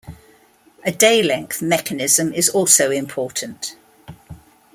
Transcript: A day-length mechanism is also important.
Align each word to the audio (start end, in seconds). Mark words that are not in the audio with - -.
A 0.83 0.91
day-length 0.91 1.61
mechanism 1.61 2.33
is 2.33 2.49
also 2.49 2.89
important. 2.89 3.75